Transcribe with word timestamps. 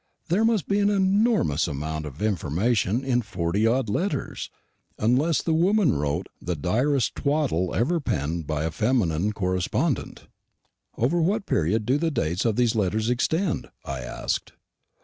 There 0.29 0.43
must 0.43 0.67
be 0.67 0.79
an 0.79 0.89
enormous 0.89 1.67
amount 1.67 2.07
of 2.07 2.23
information 2.23 3.05
in 3.05 3.21
forty 3.21 3.67
odd 3.67 3.87
letters; 3.87 4.49
unless 4.97 5.43
the 5.43 5.53
woman 5.53 5.93
wrote 5.95 6.25
the 6.41 6.55
direst 6.55 7.13
twaddle 7.13 7.71
ever 7.75 7.99
penned 7.99 8.47
by 8.47 8.63
a 8.63 8.71
feminine 8.71 9.31
correspondent. 9.31 10.25
"Over 10.97 11.21
what 11.21 11.45
period 11.45 11.85
do 11.85 11.99
the 11.99 12.09
dates 12.09 12.45
of 12.45 12.55
these 12.55 12.73
letters 12.73 13.11
extend?" 13.11 13.69
I 13.85 13.99
asked. 13.99 14.53